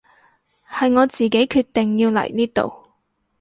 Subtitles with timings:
[0.67, 2.73] 係我自己決定要嚟呢度